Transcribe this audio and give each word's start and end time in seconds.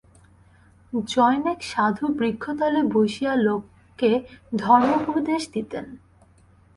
জনৈক 0.93 1.59
সাধু 1.63 2.05
বৃক্ষতলে 2.17 2.81
বসিয়া 2.93 3.33
লোককে 3.37 4.11
ধর্মোপদেশ 4.57 5.41
দিতেন। 5.53 5.85